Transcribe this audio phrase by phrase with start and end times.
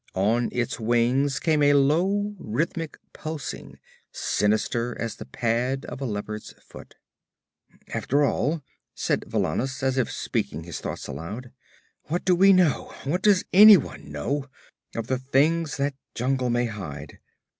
[0.15, 3.77] On its wings came a low, rhythmic pulsing,
[4.11, 6.95] sinister as the pad of a leopard's foot.
[7.93, 8.63] 'After all,'
[8.95, 11.51] said Valannus, as if speaking his thoughts aloud,
[12.05, 14.49] 'what do we know what does anyone know
[14.95, 17.19] of the things that jungle may hide?